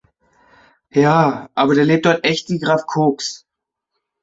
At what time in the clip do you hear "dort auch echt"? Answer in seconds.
2.07-2.49